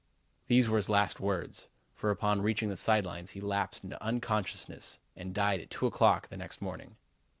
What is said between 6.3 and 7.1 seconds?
next morning.